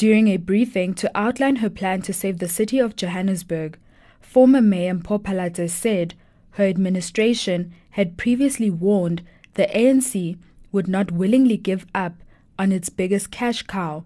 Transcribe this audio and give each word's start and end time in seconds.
During 0.00 0.28
a 0.28 0.38
briefing 0.38 0.94
to 0.94 1.10
outline 1.14 1.56
her 1.56 1.68
plan 1.68 2.00
to 2.02 2.14
save 2.14 2.38
the 2.38 2.48
city 2.48 2.78
of 2.78 2.96
Johannesburg, 2.96 3.78
former 4.18 4.62
Mayor 4.62 4.94
Mpho 4.94 5.20
Phalatse 5.22 5.68
said 5.68 6.14
her 6.52 6.64
administration 6.64 7.74
had 7.90 8.16
previously 8.16 8.70
warned 8.70 9.22
the 9.56 9.66
ANC 9.66 10.38
would 10.72 10.88
not 10.88 11.12
willingly 11.12 11.58
give 11.58 11.84
up 11.94 12.14
on 12.58 12.72
its 12.72 12.88
biggest 12.88 13.30
cash 13.30 13.62
cow, 13.64 14.04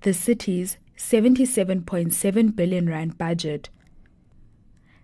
the 0.00 0.12
city's 0.12 0.78
77.7 0.98 2.56
billion 2.56 2.88
rand 2.88 3.16
budget. 3.16 3.68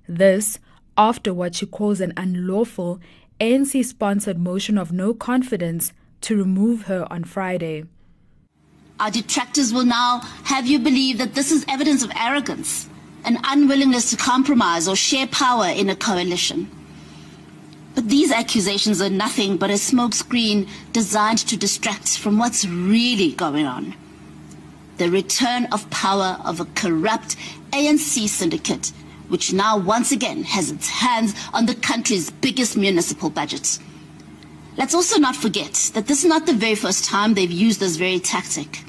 This 0.08 0.58
after 0.98 1.32
what 1.32 1.54
she 1.54 1.66
calls 1.66 2.00
an 2.00 2.12
unlawful 2.16 3.00
ANC 3.40 3.84
sponsored 3.84 4.40
motion 4.40 4.76
of 4.76 4.90
no 4.90 5.14
confidence 5.14 5.92
to 6.22 6.36
remove 6.36 6.86
her 6.86 7.06
on 7.12 7.22
Friday. 7.22 7.84
Our 9.02 9.10
detractors 9.10 9.72
will 9.72 9.84
now 9.84 10.20
have 10.44 10.68
you 10.68 10.78
believe 10.78 11.18
that 11.18 11.34
this 11.34 11.50
is 11.50 11.64
evidence 11.66 12.04
of 12.04 12.12
arrogance, 12.14 12.88
an 13.24 13.36
unwillingness 13.42 14.10
to 14.10 14.16
compromise 14.16 14.86
or 14.86 14.94
share 14.94 15.26
power 15.26 15.66
in 15.66 15.90
a 15.90 15.96
coalition. 15.96 16.70
But 17.96 18.08
these 18.08 18.30
accusations 18.30 19.02
are 19.02 19.10
nothing 19.10 19.56
but 19.56 19.70
a 19.70 19.72
smokescreen 19.72 20.68
designed 20.92 21.38
to 21.48 21.56
distract 21.56 22.16
from 22.16 22.38
what's 22.38 22.64
really 22.64 23.32
going 23.32 23.66
on. 23.66 23.96
The 24.98 25.10
return 25.10 25.66
of 25.72 25.90
power 25.90 26.38
of 26.44 26.60
a 26.60 26.66
corrupt 26.76 27.34
ANC 27.72 28.28
syndicate, 28.28 28.92
which 29.26 29.52
now 29.52 29.78
once 29.78 30.12
again 30.12 30.44
has 30.44 30.70
its 30.70 30.88
hands 30.88 31.34
on 31.52 31.66
the 31.66 31.74
country's 31.74 32.30
biggest 32.30 32.76
municipal 32.76 33.30
budget. 33.30 33.80
Let's 34.76 34.94
also 34.94 35.18
not 35.18 35.34
forget 35.34 35.90
that 35.94 36.06
this 36.06 36.22
is 36.22 36.26
not 36.26 36.46
the 36.46 36.54
very 36.54 36.76
first 36.76 37.04
time 37.04 37.34
they've 37.34 37.50
used 37.50 37.80
this 37.80 37.96
very 37.96 38.20
tactic. 38.20 38.84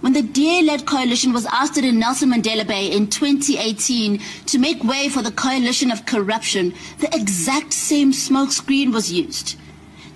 When 0.00 0.14
the 0.14 0.22
DA-led 0.22 0.86
coalition 0.86 1.34
was 1.34 1.46
ousted 1.46 1.84
in 1.84 1.98
Nelson 1.98 2.32
Mandela 2.32 2.66
Bay 2.66 2.90
in 2.90 3.08
2018 3.08 4.18
to 4.46 4.58
make 4.58 4.82
way 4.82 5.10
for 5.10 5.20
the 5.20 5.30
coalition 5.30 5.90
of 5.90 6.06
corruption, 6.06 6.72
the 7.00 7.14
exact 7.14 7.74
same 7.74 8.12
smokescreen 8.12 8.94
was 8.94 9.12
used. 9.12 9.58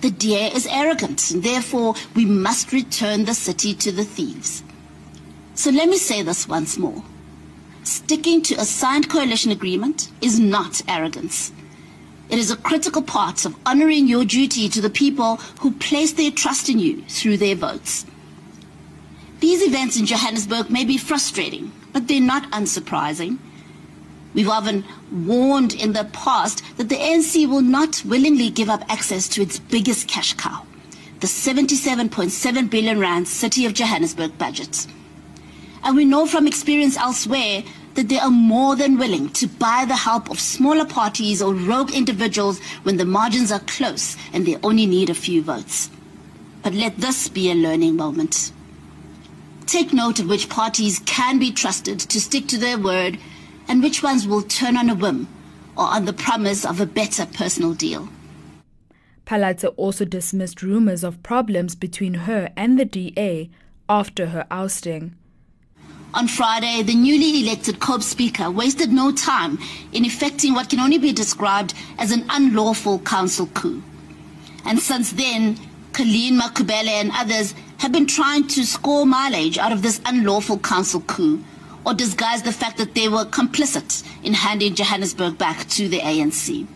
The 0.01 0.09
DA 0.09 0.47
is 0.47 0.65
arrogant, 0.65 1.29
and 1.29 1.43
therefore 1.43 1.93
we 2.15 2.25
must 2.25 2.73
return 2.73 3.25
the 3.25 3.35
city 3.35 3.75
to 3.75 3.91
the 3.91 4.03
thieves. 4.03 4.63
So 5.53 5.69
let 5.69 5.87
me 5.87 5.97
say 5.97 6.23
this 6.23 6.47
once 6.47 6.79
more. 6.79 7.03
Sticking 7.83 8.41
to 8.43 8.55
a 8.55 8.65
signed 8.65 9.07
coalition 9.07 9.51
agreement 9.51 10.09
is 10.19 10.39
not 10.39 10.81
arrogance. 10.87 11.51
It 12.29 12.39
is 12.39 12.49
a 12.49 12.57
critical 12.57 13.03
part 13.03 13.45
of 13.45 13.55
honoring 13.67 14.07
your 14.07 14.25
duty 14.25 14.67
to 14.69 14.81
the 14.81 14.89
people 14.89 15.35
who 15.59 15.71
place 15.73 16.13
their 16.13 16.31
trust 16.31 16.69
in 16.69 16.79
you 16.79 17.03
through 17.03 17.37
their 17.37 17.55
votes. 17.55 18.07
These 19.39 19.61
events 19.63 19.99
in 19.99 20.05
Johannesburg 20.05 20.69
may 20.69 20.85
be 20.85 20.97
frustrating, 20.97 21.71
but 21.91 22.07
they're 22.07 22.21
not 22.21 22.49
unsurprising. 22.51 23.37
We've 24.33 24.49
often 24.49 24.83
warned 25.11 25.73
in 25.73 25.93
the 25.93 26.05
past 26.11 26.61
that 26.77 26.89
the 26.89 26.95
ANC 26.95 27.47
will 27.47 27.61
not 27.61 28.03
willingly 28.05 28.49
give 28.49 28.69
up 28.69 28.83
access 28.91 29.27
to 29.29 29.41
its 29.41 29.59
biggest 29.59 30.07
cash 30.07 30.33
cow, 30.33 30.65
the 31.19 31.27
77.7 31.27 32.69
billion 32.69 32.99
rand 32.99 33.27
City 33.27 33.65
of 33.65 33.73
Johannesburg 33.73 34.37
budget. 34.37 34.87
And 35.83 35.95
we 35.95 36.05
know 36.05 36.25
from 36.25 36.47
experience 36.47 36.97
elsewhere 36.97 37.63
that 37.93 38.09
they 38.09 38.19
are 38.19 38.31
more 38.31 38.75
than 38.75 38.97
willing 38.97 39.29
to 39.29 39.47
buy 39.47 39.85
the 39.87 39.95
help 39.95 40.29
of 40.29 40.39
smaller 40.39 40.85
parties 40.85 41.41
or 41.41 41.53
rogue 41.53 41.91
individuals 41.91 42.59
when 42.83 42.97
the 42.97 43.05
margins 43.05 43.51
are 43.51 43.59
close 43.59 44.17
and 44.33 44.45
they 44.45 44.57
only 44.63 44.85
need 44.85 45.09
a 45.09 45.13
few 45.13 45.41
votes. 45.41 45.89
But 46.61 46.73
let 46.73 46.97
this 46.97 47.29
be 47.29 47.51
a 47.51 47.55
learning 47.55 47.95
moment. 47.95 48.51
Take 49.67 49.93
note 49.93 50.19
of 50.19 50.27
which 50.27 50.49
parties 50.49 50.99
can 51.05 51.39
be 51.39 51.51
trusted 51.51 51.99
to 51.99 52.21
stick 52.21 52.47
to 52.47 52.57
their 52.57 52.77
word 52.77 53.17
and 53.67 53.81
which 53.81 54.03
ones 54.03 54.27
will 54.27 54.43
turn 54.43 54.77
on 54.77 54.89
a 54.89 54.95
whim 54.95 55.27
or 55.75 55.85
on 55.85 56.05
the 56.05 56.13
promise 56.13 56.65
of 56.65 56.79
a 56.79 56.85
better 56.85 57.25
personal 57.25 57.73
deal. 57.73 58.09
Phalatse 59.25 59.73
also 59.75 60.05
dismissed 60.05 60.61
rumors 60.61 61.03
of 61.03 61.21
problems 61.23 61.73
between 61.75 62.13
her 62.13 62.51
and 62.55 62.79
the 62.79 62.85
DA 62.85 63.49
after 63.89 64.27
her 64.27 64.45
ousting. 64.51 65.15
On 66.13 66.27
Friday, 66.27 66.81
the 66.83 66.95
newly 66.95 67.41
elected 67.41 67.79
COPE 67.79 68.03
Speaker 68.03 68.49
wasted 68.49 68.91
no 68.91 69.11
time 69.11 69.57
in 69.91 70.05
effecting 70.05 70.53
what 70.53 70.69
can 70.69 70.79
only 70.79 70.97
be 70.97 71.11
described 71.11 71.73
as 71.97 72.11
an 72.11 72.25
unlawful 72.29 72.99
council 72.99 73.47
coup. 73.47 73.83
And 74.63 74.79
since 74.79 75.11
then, 75.11 75.57
Colleen 75.91 76.39
Makhubele 76.39 76.87
and 76.87 77.11
others 77.13 77.53
have 77.79 77.91
been 77.91 78.07
trying 78.07 78.47
to 78.47 78.65
score 78.65 79.05
mileage 79.05 79.57
out 79.57 79.71
of 79.71 79.81
this 79.81 80.01
unlawful 80.05 80.59
council 80.59 81.01
coup 81.01 81.43
or 81.85 81.93
disguise 81.93 82.41
the 82.43 82.51
fact 82.51 82.77
that 82.77 82.95
they 82.95 83.07
were 83.07 83.25
complicit 83.25 84.03
in 84.23 84.33
handing 84.33 84.73
Johannesburg 84.73 85.37
back 85.37 85.67
to 85.69 85.87
the 85.87 85.99
ANC. 85.99 86.67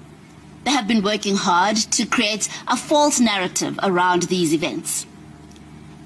They 0.63 0.71
have 0.71 0.87
been 0.87 1.03
working 1.03 1.35
hard 1.35 1.77
to 1.77 2.05
create 2.05 2.47
a 2.67 2.77
false 2.77 3.19
narrative 3.19 3.79
around 3.81 4.23
these 4.23 4.53
events. 4.53 5.05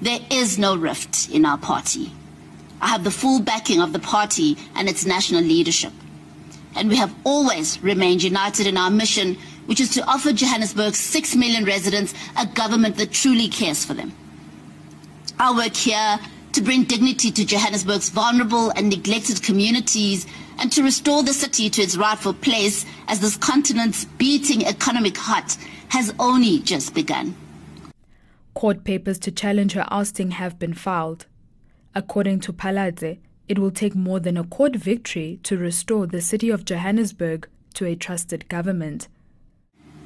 There 0.00 0.20
is 0.30 0.58
no 0.58 0.76
rift 0.76 1.28
in 1.30 1.44
our 1.44 1.58
party. 1.58 2.12
I 2.80 2.88
have 2.88 3.04
the 3.04 3.10
full 3.10 3.40
backing 3.40 3.80
of 3.80 3.92
the 3.92 3.98
party 3.98 4.56
and 4.74 4.88
its 4.88 5.06
national 5.06 5.42
leadership. 5.42 5.92
And 6.76 6.88
we 6.88 6.96
have 6.96 7.14
always 7.24 7.82
remained 7.82 8.22
united 8.22 8.66
in 8.66 8.76
our 8.76 8.90
mission, 8.90 9.36
which 9.66 9.80
is 9.80 9.90
to 9.90 10.04
offer 10.06 10.32
Johannesburg's 10.32 10.98
six 10.98 11.34
million 11.34 11.64
residents 11.64 12.14
a 12.38 12.46
government 12.46 12.96
that 12.96 13.12
truly 13.12 13.48
cares 13.48 13.84
for 13.84 13.94
them. 13.94 14.12
Our 15.40 15.56
work 15.56 15.74
here 15.74 16.18
to 16.52 16.62
bring 16.62 16.84
dignity 16.84 17.32
to 17.32 17.44
Johannesburg's 17.44 18.08
vulnerable 18.08 18.70
and 18.70 18.88
neglected 18.88 19.42
communities 19.42 20.26
and 20.60 20.70
to 20.70 20.82
restore 20.84 21.24
the 21.24 21.32
city 21.32 21.68
to 21.70 21.82
its 21.82 21.96
rightful 21.96 22.34
place 22.34 22.86
as 23.08 23.20
this 23.20 23.36
continent's 23.36 24.04
beating 24.04 24.64
economic 24.64 25.16
heart 25.16 25.56
has 25.88 26.14
only 26.20 26.60
just 26.60 26.94
begun. 26.94 27.34
Court 28.54 28.84
papers 28.84 29.18
to 29.18 29.32
challenge 29.32 29.72
her 29.72 29.86
ousting 29.90 30.30
have 30.32 30.60
been 30.60 30.74
filed. 30.74 31.26
According 31.96 32.40
to 32.40 32.52
Phalatse, 32.52 33.18
it 33.48 33.58
will 33.58 33.72
take 33.72 33.96
more 33.96 34.20
than 34.20 34.36
a 34.36 34.44
court 34.44 34.76
victory 34.76 35.40
to 35.42 35.58
restore 35.58 36.06
the 36.06 36.20
city 36.20 36.50
of 36.50 36.64
Johannesburg 36.64 37.48
to 37.74 37.86
a 37.86 37.96
trusted 37.96 38.48
government. 38.48 39.08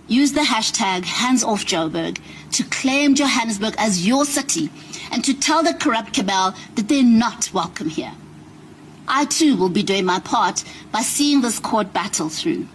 Use 0.09 0.33
the 0.33 0.41
hashtag 0.41 1.03
HandsOffJoburg 1.03 2.19
to 2.53 2.65
claim 2.65 3.15
Johannesburg 3.15 3.75
as 3.77 4.07
your 4.07 4.25
city 4.25 4.71
and 5.13 5.23
to 5.23 5.35
tell 5.35 5.63
the 5.63 5.75
corrupt 5.75 6.15
cabal 6.15 6.55
that 6.77 6.89
they're 6.89 7.03
not 7.03 7.53
welcome 7.53 7.91
here. 7.91 8.13
I 9.07 9.27
too 9.27 9.55
will 9.57 9.69
be 9.69 9.83
doing 9.83 10.07
my 10.07 10.19
part 10.19 10.65
by 10.91 11.03
seeing 11.03 11.43
this 11.43 11.59
court 11.59 11.93
battle 11.93 12.31
through. 12.31 12.69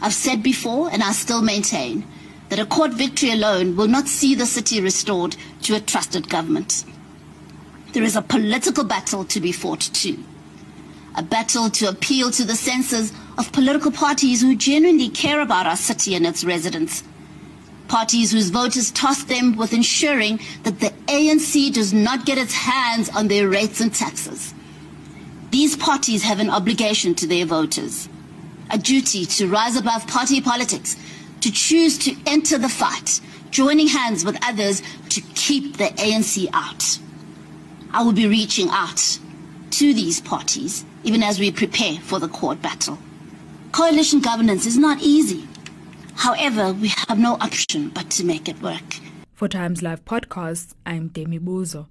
I've 0.00 0.14
said 0.14 0.42
before, 0.42 0.90
and 0.90 1.02
I 1.02 1.12
still 1.12 1.42
maintain, 1.42 2.06
that 2.50 2.58
a 2.60 2.66
court 2.66 2.92
victory 2.92 3.32
alone 3.32 3.74
will 3.74 3.88
not 3.88 4.06
see 4.06 4.36
the 4.36 4.46
city 4.46 4.80
restored 4.80 5.36
to 5.62 5.74
a 5.74 5.80
trusted 5.80 6.28
government. 6.28 6.84
There 7.92 8.02
is 8.04 8.14
a 8.14 8.22
political 8.22 8.84
battle 8.84 9.24
to 9.24 9.40
be 9.40 9.50
fought 9.50 9.80
too. 9.80 10.22
A 11.16 11.22
battle 11.22 11.70
to 11.70 11.88
appeal 11.88 12.30
to 12.32 12.44
the 12.44 12.56
senses 12.56 13.12
of 13.36 13.52
political 13.52 13.90
parties 13.90 14.40
who 14.40 14.56
genuinely 14.56 15.08
care 15.08 15.40
about 15.40 15.66
our 15.66 15.76
city 15.76 16.14
and 16.14 16.26
its 16.26 16.44
residents. 16.44 17.02
Parties 17.88 18.32
whose 18.32 18.50
voters 18.50 18.90
task 18.90 19.26
them 19.26 19.56
with 19.56 19.72
ensuring 19.72 20.40
that 20.62 20.80
the 20.80 20.92
ANC 21.06 21.72
does 21.72 21.92
not 21.92 22.24
get 22.24 22.38
its 22.38 22.54
hands 22.54 23.08
on 23.10 23.28
their 23.28 23.48
rates 23.48 23.80
and 23.80 23.94
taxes. 23.94 24.54
These 25.50 25.76
parties 25.76 26.22
have 26.22 26.40
an 26.40 26.50
obligation 26.50 27.14
to 27.16 27.26
their 27.26 27.46
voters, 27.46 28.08
a 28.70 28.78
duty 28.78 29.24
to 29.26 29.48
rise 29.48 29.76
above 29.76 30.06
party 30.06 30.40
politics, 30.40 30.96
to 31.40 31.52
choose 31.52 31.98
to 31.98 32.16
enter 32.26 32.58
the 32.58 32.68
fight, 32.68 33.20
joining 33.50 33.88
hands 33.88 34.24
with 34.24 34.38
others 34.42 34.82
to 35.10 35.20
keep 35.34 35.76
the 35.76 35.84
ANC 35.84 36.48
out. 36.52 36.98
I 37.92 38.02
will 38.02 38.12
be 38.12 38.26
reaching 38.26 38.68
out 38.70 39.18
to 39.70 39.94
these 39.94 40.20
parties 40.20 40.84
even 41.04 41.22
as 41.22 41.38
we 41.38 41.52
prepare 41.52 41.98
for 42.00 42.18
the 42.18 42.28
court 42.28 42.60
battle. 42.62 42.98
Coalition 43.74 44.20
governance 44.20 44.66
is 44.66 44.78
not 44.78 45.02
easy. 45.02 45.48
However, 46.14 46.72
we 46.72 46.92
have 47.08 47.18
no 47.18 47.34
option 47.40 47.88
but 47.88 48.08
to 48.10 48.24
make 48.24 48.48
it 48.48 48.62
work. 48.62 49.00
For 49.32 49.48
Times 49.48 49.82
Live 49.82 50.04
Podcasts, 50.04 50.74
I'm 50.86 51.08
Demi 51.08 51.40
Bozo. 51.40 51.88